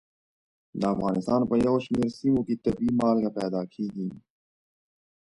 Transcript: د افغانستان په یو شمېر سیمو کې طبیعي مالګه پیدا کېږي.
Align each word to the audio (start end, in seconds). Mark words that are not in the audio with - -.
د 0.79 0.81
افغانستان 0.93 1.41
په 1.49 1.55
یو 1.67 1.75
شمېر 1.85 2.09
سیمو 2.19 2.41
کې 2.47 2.55
طبیعي 2.65 2.93
مالګه 2.99 3.31
پیدا 3.39 3.61
کېږي. 3.73 4.07